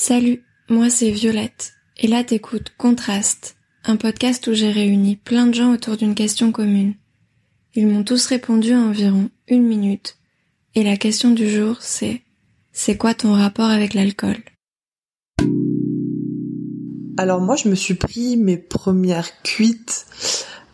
[0.00, 5.54] Salut, moi c'est Violette, et là t'écoutes Contraste, un podcast où j'ai réuni plein de
[5.54, 6.94] gens autour d'une question commune.
[7.74, 10.16] Ils m'ont tous répondu à environ une minute,
[10.76, 12.22] et la question du jour c'est
[12.70, 14.36] c'est quoi ton rapport avec l'alcool?
[17.16, 20.06] Alors moi je me suis pris mes premières cuites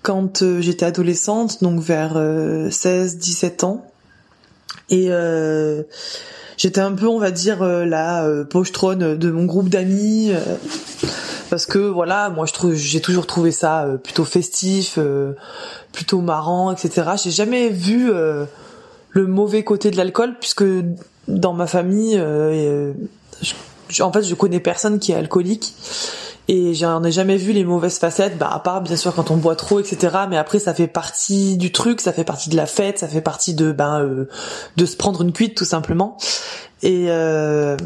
[0.03, 3.94] quand euh, j'étais adolescente, donc vers 16-17 euh, ans.
[4.91, 5.82] Et euh,
[6.57, 10.32] j'étais un peu, on va dire, euh, la euh, pochetronne de mon groupe d'amis.
[10.32, 10.41] Euh,
[11.50, 14.99] parce que voilà, moi j'ai toujours trouvé ça plutôt festif,
[15.93, 17.11] plutôt marrant, etc.
[17.23, 18.11] J'ai jamais vu
[19.11, 20.64] le mauvais côté de l'alcool, puisque
[21.29, 25.75] dans ma famille, en fait, je connais personne qui est alcoolique
[26.46, 29.36] et j'en ai jamais vu les mauvaises facettes bah à part bien sûr quand on
[29.36, 32.67] boit trop etc mais après ça fait partie du truc ça fait partie de la
[32.67, 34.28] fête ça fait partie de ben euh,
[34.77, 36.17] de se prendre une cuite tout simplement.
[36.83, 37.77] Et euh,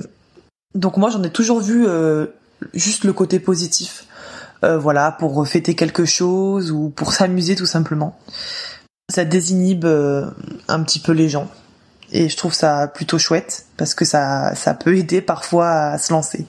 [0.74, 2.26] donc moi j'en ai toujours vu euh,
[2.74, 4.04] juste le côté positif.
[4.60, 8.18] Voilà pour fêter quelque chose ou pour s'amuser tout simplement.
[9.08, 11.48] Ça désinhibe un petit peu les gens.
[12.10, 16.12] Et je trouve ça plutôt chouette parce que ça ça peut aider parfois à se
[16.12, 16.44] lancer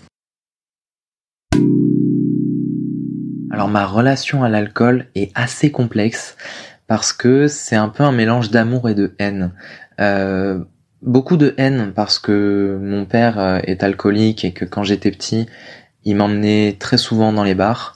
[3.51, 6.37] Alors ma relation à l'alcool est assez complexe
[6.87, 9.51] parce que c'est un peu un mélange d'amour et de haine.
[9.99, 10.59] Euh,
[11.01, 15.47] beaucoup de haine parce que mon père euh, est alcoolique et que quand j'étais petit,
[16.03, 17.95] il m'emmenait très souvent dans les bars,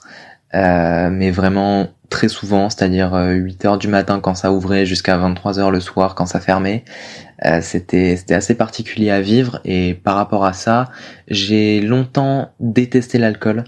[0.54, 5.60] euh, mais vraiment très souvent, c'est-à-dire 8 heures du matin quand ça ouvrait jusqu'à 23
[5.60, 6.84] heures le soir quand ça fermait.
[7.62, 10.92] c'était c'était assez particulier à vivre et par rapport à ça,
[11.28, 13.64] j'ai longtemps détesté l'alcool.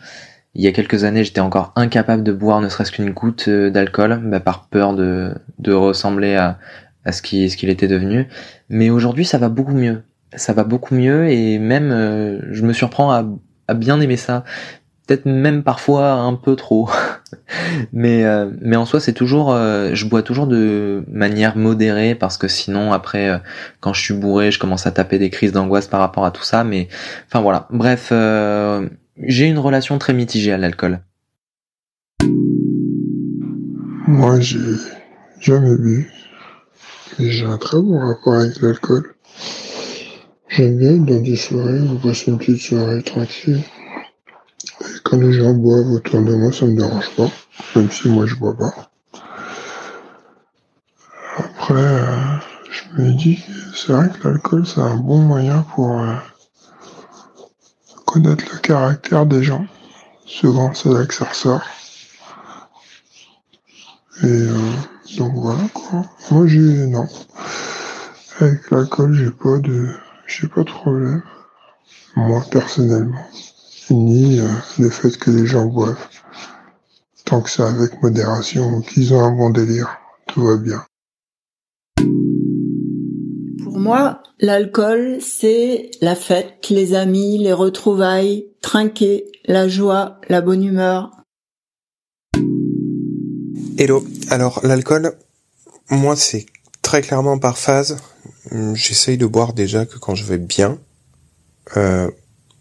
[0.56, 3.70] Il y a quelques années, j'étais encore incapable de boire ne serait-ce qu'une goutte euh,
[3.70, 6.58] d'alcool, bah, par peur de, de ressembler à,
[7.04, 8.30] à ce qui ce qu'il était devenu.
[8.70, 10.04] Mais aujourd'hui, ça va beaucoup mieux.
[10.34, 13.26] Ça va beaucoup mieux et même euh, je me surprends à,
[13.68, 14.46] à bien aimer ça.
[15.08, 16.90] Peut-être même parfois un peu trop.
[17.94, 22.48] mais euh, mais en soi, c'est toujours je bois toujours de manière modérée parce que
[22.48, 23.42] sinon après
[23.82, 26.44] quand je suis bourré, je commence à taper des crises d'angoisse par rapport à tout
[26.44, 26.64] ça.
[26.64, 26.88] Mais
[27.28, 27.68] enfin voilà.
[27.72, 28.12] Bref
[29.18, 31.02] j'ai une relation très mitigée à l'alcool.
[34.08, 34.60] Moi, j'ai
[35.40, 36.12] jamais bu.
[37.20, 39.16] J'ai un très bon rapport avec l'alcool.
[40.50, 43.62] J'aime bien dans des soirées, vous passer une petite soirée tranquille.
[44.82, 47.30] Et quand les gens boivent autour de moi, ça me dérange pas.
[47.76, 48.92] Même si moi je bois pas.
[51.38, 52.38] Après, euh,
[52.70, 56.16] je me dis que c'est vrai que l'alcool, c'est un bon moyen pour euh,
[58.16, 59.66] connaître le caractère des gens.
[60.26, 61.66] Souvent, c'est là que ça ressort.
[64.24, 64.72] Et euh,
[65.18, 66.06] donc voilà quoi.
[66.32, 67.08] Moi j'ai non.
[68.40, 69.90] Avec l'alcool j'ai pas de
[70.28, 71.22] j'ai pas de problème.
[72.16, 73.28] Moi personnellement.
[73.90, 74.48] Ni euh,
[74.80, 76.08] le fait que les gens boivent.
[77.26, 79.90] Tant que c'est avec modération, qu'ils ont un bon délire,
[80.28, 80.86] tout va bien.
[83.86, 91.12] Moi, l'alcool, c'est la fête, les amis, les retrouvailles, trinquer, la joie, la bonne humeur.
[93.78, 94.04] Hello.
[94.32, 95.16] Alors, l'alcool,
[95.92, 96.48] moi, c'est
[96.82, 97.98] très clairement par phase.
[98.74, 100.80] J'essaye de boire déjà que quand je vais bien,
[101.78, 102.10] euh,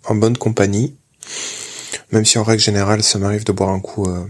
[0.04, 0.94] en bonne compagnie.
[2.12, 4.26] Même si en règle générale, ça m'arrive de boire un coup euh,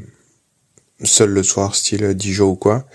[1.02, 2.86] seul le soir, style Dijon ou quoi.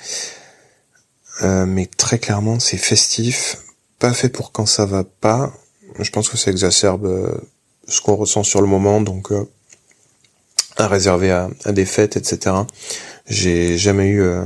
[1.41, 3.57] Euh, mais très clairement, c'est festif,
[3.99, 5.53] pas fait pour quand ça va pas.
[5.99, 7.37] Je pense que ça exacerbe euh,
[7.87, 9.45] ce qu'on ressent sur le moment, donc euh,
[10.77, 12.55] à réserver à, des fêtes, etc.
[13.27, 14.45] J'ai jamais eu euh,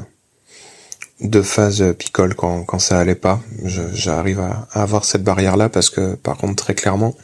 [1.21, 3.39] de phase picole quand, quand ça allait pas.
[3.63, 7.15] J'arrive à, avoir cette barrière là parce que par contre très clairement,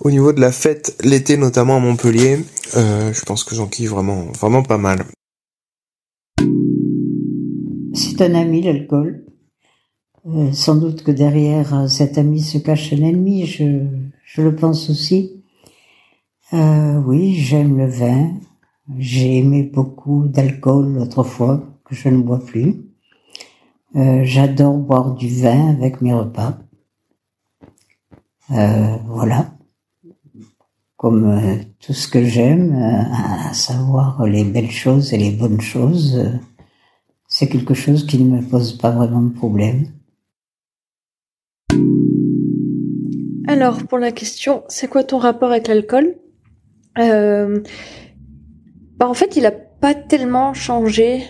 [0.00, 2.44] au niveau de la fête, l'été notamment à Montpellier,
[2.74, 5.04] je pense que j'en kiffe vraiment, vraiment pas mal.
[7.94, 9.31] C'est un ami l'alcool.
[10.24, 13.88] Euh, sans doute que derrière euh, cet ami se cache un ennemi, je,
[14.40, 15.42] le pense aussi.
[16.52, 18.30] Euh, oui, j'aime le vin.
[18.98, 22.84] J'ai aimé beaucoup d'alcool autrefois, que je ne bois plus.
[23.96, 26.58] Euh, J'adore boire du vin avec mes repas.
[28.48, 29.54] Voilà.
[30.96, 36.22] Comme tout ce que j'aime, à savoir les belles choses et les bonnes choses,
[37.26, 39.86] c'est quelque chose qui ne me pose pas vraiment de problème.
[43.46, 46.16] Alors, pour la question, c'est quoi ton rapport avec l'alcool?
[46.98, 47.60] Euh,
[48.96, 51.24] bah, En fait, il a pas tellement changé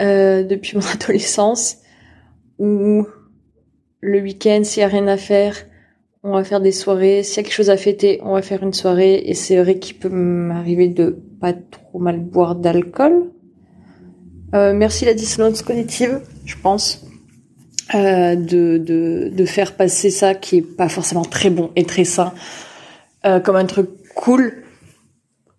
[0.00, 1.78] euh, depuis mon adolescence,
[2.58, 3.06] où
[4.00, 5.56] le week-end, s'il n'y a rien à faire,
[6.22, 7.22] on va faire des soirées.
[7.22, 9.22] S'il y a quelque chose à fêter, on va faire une soirée.
[9.26, 13.30] Et c'est vrai qu'il peut m'arriver de pas trop mal boire d'alcool.
[14.54, 17.05] Euh, merci la dissonance cognitive, je pense,
[17.94, 22.04] euh, de, de, de faire passer ça qui est pas forcément très bon et très
[22.04, 22.34] sain
[23.24, 24.64] euh, comme un truc cool.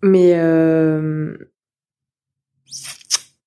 [0.02, 1.36] Mais euh,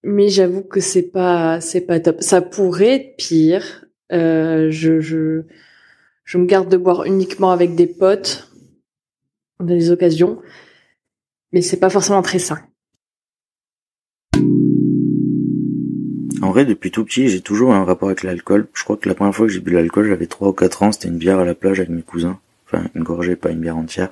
[0.03, 2.21] mais j'avoue que c'est pas c'est pas top.
[2.21, 3.85] Ça pourrait être pire.
[4.11, 5.43] Euh, je, je
[6.25, 8.51] je me garde de boire uniquement avec des potes
[9.59, 10.41] dans des occasions,
[11.51, 12.59] mais c'est pas forcément très sain.
[16.41, 18.67] En vrai, depuis tout petit, j'ai toujours un rapport avec l'alcool.
[18.73, 20.91] Je crois que la première fois que j'ai bu l'alcool, j'avais 3 ou 4 ans,
[20.91, 22.39] c'était une bière à la plage avec mes cousins.
[22.65, 24.11] Enfin, une gorgée, pas une bière entière.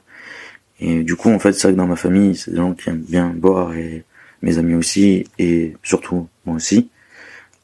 [0.80, 2.90] Et du coup, en fait, c'est vrai que dans ma famille, c'est des gens qui
[2.90, 4.04] aiment bien boire et
[4.44, 6.90] mes amis aussi, et surtout moi aussi.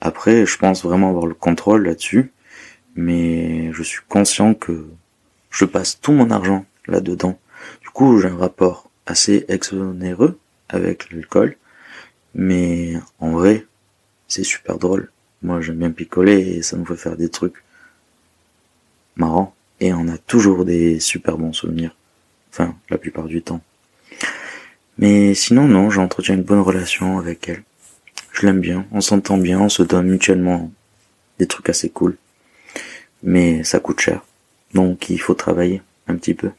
[0.01, 2.31] Après, je pense vraiment avoir le contrôle là-dessus,
[2.95, 4.85] mais je suis conscient que
[5.51, 7.38] je passe tout mon argent là-dedans.
[7.81, 10.39] Du coup, j'ai un rapport assez exonéreux
[10.69, 11.56] avec l'alcool,
[12.33, 13.65] mais en vrai,
[14.27, 15.12] c'est super drôle.
[15.42, 17.63] Moi, j'aime bien picoler et ça nous fait faire des trucs
[19.16, 21.95] marrants, et on a toujours des super bons souvenirs.
[22.51, 23.62] Enfin, la plupart du temps.
[24.98, 27.63] Mais sinon, non, j'entretiens une bonne relation avec elle.
[28.31, 30.72] Je l'aime bien, on s'entend bien, on se donne mutuellement
[31.39, 32.18] des trucs assez cool.
[33.24, 34.25] Mais ça coûte cher.
[34.74, 36.51] Donc il faut travailler un petit peu.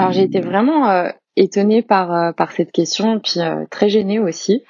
[0.00, 4.18] Alors j'ai été vraiment euh, étonnée par, euh, par cette question, puis euh, très gênée
[4.18, 4.64] aussi.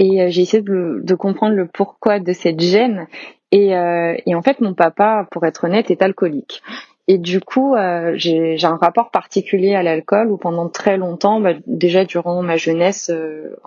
[0.00, 3.08] Et j'ai essayé de, comprendre le pourquoi de cette gêne.
[3.50, 6.62] Et, et en fait, mon papa, pour être honnête, est alcoolique.
[7.08, 11.54] Et du coup, euh, j'ai un rapport particulier à l'alcool où pendant très longtemps, bah,
[11.66, 13.10] déjà durant ma jeunesse,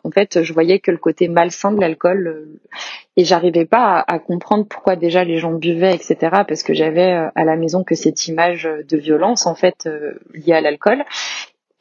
[0.05, 2.47] en fait, je voyais que le côté malsain de l'alcool
[3.17, 6.15] et j'arrivais pas à, comprendre pourquoi déjà les gens buvaient, etc.
[6.47, 10.13] Parce que j'avais euh, à la maison que cette image de violence en fait euh,
[10.33, 11.03] liée à l'alcool.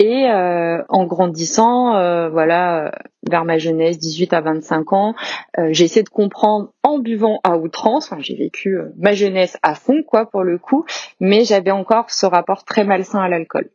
[0.01, 2.91] Et euh, en grandissant, euh, voilà,
[3.29, 5.15] vers ma jeunesse, 18 à 25 ans,
[5.59, 8.11] euh, j'ai essayé de comprendre en buvant à outrance.
[8.11, 10.87] Enfin, j'ai vécu euh, ma jeunesse à fond, quoi, pour le coup,
[11.21, 13.69] mais j'avais encore ce rapport très malsain à l'alcool.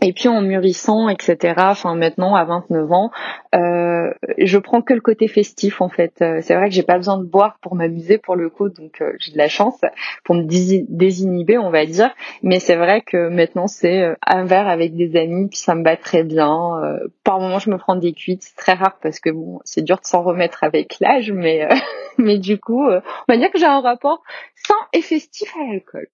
[0.00, 1.54] Et puis en mûrissant, etc.
[1.58, 3.10] Enfin maintenant à 29 ans,
[3.56, 6.22] euh, je prends que le côté festif en fait.
[6.22, 9.00] Euh, c'est vrai que j'ai pas besoin de boire pour m'amuser pour le coup, donc
[9.00, 9.80] euh, j'ai de la chance
[10.22, 12.14] pour me désinhiber, on va dire.
[12.44, 15.96] Mais c'est vrai que maintenant c'est un verre avec des amis, puis ça me va
[15.96, 16.80] très bien.
[17.24, 19.96] Par moments je me prends des cuites, c'est très rare parce que bon, c'est dur
[19.96, 21.68] de s'en remettre avec l'âge, mais
[22.18, 24.22] mais du coup, on va dire que j'ai un rapport
[24.54, 26.06] sain et festif à l'alcool.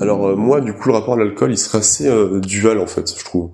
[0.00, 2.86] Alors euh, moi, du coup, le rapport à l'alcool, il serait assez euh, dual en
[2.86, 3.50] fait, je trouve.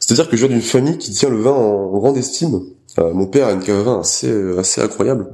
[0.00, 2.60] C'est-à-dire que je viens d'une famille qui tient le vin en, grande estime.
[2.98, 5.30] Euh, mon père a une cave à vin assez assez incroyable.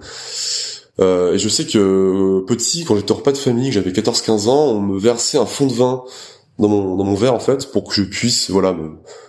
[1.00, 4.80] et je sais que petit, quand j'étais en repas de famille, j'avais 14-15 ans, on
[4.80, 6.02] me versait un fond de vin
[6.58, 8.76] dans mon dans mon verre en fait pour que je puisse voilà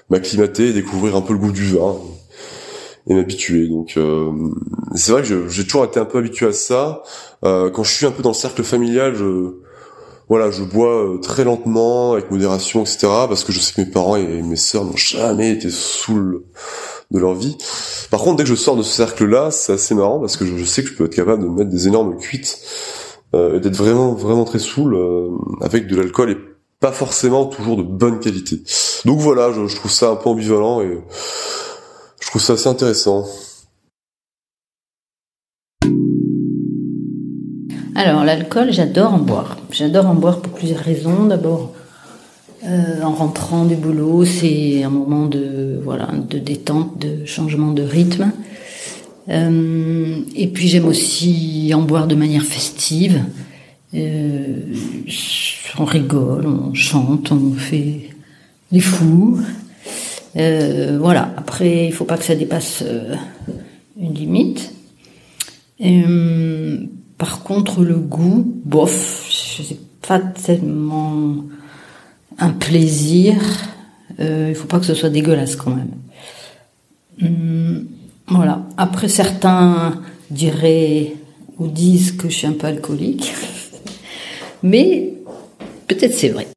[0.09, 1.95] m'acclimater, découvrir un peu le goût du vin
[3.07, 3.67] et m'habituer.
[3.67, 3.97] Donc
[4.95, 7.03] c'est vrai que j'ai toujours été un peu habitué à ça.
[7.41, 9.64] quand je suis un peu dans le cercle familial, je
[10.27, 13.07] voilà, je bois euh, très lentement, avec modération, etc.
[13.27, 16.43] Parce que je sais que mes parents et mes sœurs n'ont jamais été saouls
[17.11, 17.57] de leur vie.
[18.09, 20.65] Par contre, dès que je sors de ce cercle-là, c'est assez marrant parce que je,
[20.65, 22.59] sais que je peux être capable de mettre des énormes cuites
[23.35, 25.29] euh, et d'être vraiment, vraiment très saoul euh,
[25.61, 26.37] avec de l'alcool et
[26.79, 28.61] pas forcément toujours de bonne qualité.
[29.05, 30.99] Donc voilà, je, je trouve ça un peu ambivalent et
[32.19, 33.25] je trouve ça assez intéressant.
[37.97, 39.57] Alors, l'alcool, j'adore en boire.
[39.71, 41.27] J'adore en boire pour plusieurs raisons.
[41.27, 41.71] D'abord,
[42.65, 47.83] euh, en rentrant du boulot, c'est un moment de voilà de détente, de changement de
[47.83, 48.33] rythme.
[49.29, 53.23] Euh, et puis j'aime aussi en boire de manière festive.
[53.93, 54.59] Euh,
[55.79, 58.09] on rigole, on chante, on fait
[58.73, 59.39] les fous.
[60.35, 61.33] Voilà.
[61.37, 62.83] Après, il faut pas que ça dépasse
[63.97, 64.73] une limite.
[67.17, 71.45] Par contre, le goût, bof, c'est pas tellement
[72.37, 73.35] un plaisir.
[74.19, 75.91] Euh, il faut pas que ce soit dégueulasse quand même.
[77.21, 77.87] Hum,
[78.27, 78.63] voilà.
[78.77, 81.15] Après, certains diraient
[81.57, 83.33] ou disent que je suis un peu alcoolique,
[84.63, 85.13] mais
[85.87, 86.47] peut-être c'est vrai.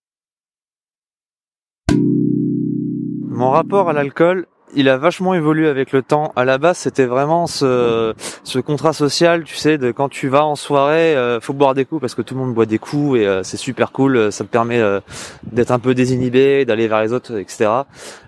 [3.23, 6.33] Mon rapport à l'alcool il a vachement évolué avec le temps.
[6.37, 8.15] À la base, c'était vraiment ce,
[8.61, 12.01] contrat social, tu sais, de quand tu vas en soirée, euh, faut boire des coups
[12.01, 14.31] parce que tout le monde boit des coups et euh, c'est super cool.
[14.33, 15.01] Ça te permet euh,
[15.45, 17.71] d'être un peu désinhibé, d'aller vers les autres, etc.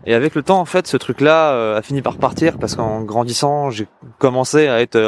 [0.06, 3.70] Et avec le temps, en fait, ce truc-là a fini par partir parce qu'en grandissant,
[3.70, 3.86] j'ai
[4.18, 4.98] commencé à être,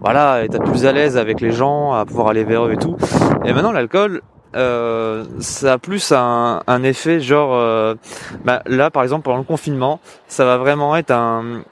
[0.00, 2.76] voilà, à être plus à l'aise avec les gens, à pouvoir aller vers eux et
[2.76, 2.96] tout.
[3.44, 4.22] Et maintenant, l'alcool,
[4.56, 7.94] euh, ça a plus un, effet genre euh,
[8.44, 11.62] bah, là par exemple pendant le confinement ça va vraiment être un,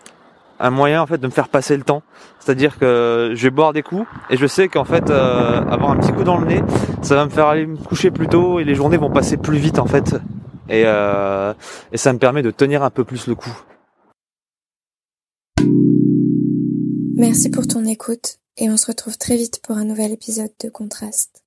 [0.61, 2.03] un moyen en fait de me faire passer le temps.
[2.39, 5.97] C'est-à-dire que je vais boire des coups et je sais qu'en fait euh, avoir un
[5.97, 6.63] petit coup dans le nez
[7.03, 9.59] ça va me faire aller me coucher plus tôt et les journées vont passer plus
[9.59, 10.15] vite en fait.
[10.69, 13.57] Et, et ça me permet de tenir un peu plus le coup.
[17.15, 20.69] Merci pour ton écoute et on se retrouve très vite pour un nouvel épisode de
[20.69, 21.46] Contraste.